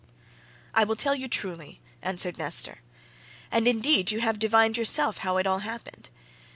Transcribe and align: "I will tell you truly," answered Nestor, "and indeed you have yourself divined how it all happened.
"I 0.73 0.83
will 0.83 0.95
tell 0.95 1.13
you 1.13 1.27
truly," 1.27 1.79
answered 2.01 2.39
Nestor, 2.39 2.79
"and 3.51 3.67
indeed 3.67 4.09
you 4.09 4.19
have 4.21 4.41
yourself 4.41 5.15
divined 5.17 5.23
how 5.23 5.37
it 5.37 5.45
all 5.45 5.59
happened. 5.59 6.09